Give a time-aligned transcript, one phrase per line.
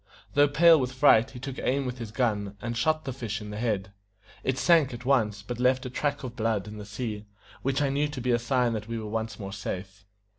[0.33, 3.51] Though pale with fright, he took aim with his gun, and shot the fish in
[3.51, 3.91] the head.
[4.43, 7.27] It sank at once, but left a track of blood in the sea,
[7.61, 10.03] which I knew to be a sign that we were once more safe.